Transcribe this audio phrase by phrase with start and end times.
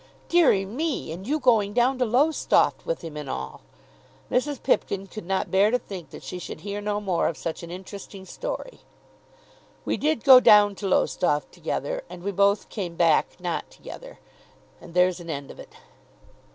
[0.29, 1.11] "Dearie me!
[1.11, 3.61] and you going down to Lowestoft with him, and all."
[4.31, 4.63] Mrs.
[4.63, 7.69] Pipkin could not bear to think that she should hear no more of such an
[7.69, 8.79] interesting story.
[9.85, 14.17] "We did go down to Lowestoft together, and we both came back, not together.
[14.81, 15.69] And there's an end of it."